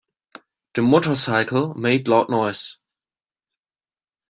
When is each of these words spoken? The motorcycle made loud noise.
The 0.73 0.81
motorcycle 0.81 1.75
made 1.75 2.07
loud 2.07 2.27
noise. 2.27 2.77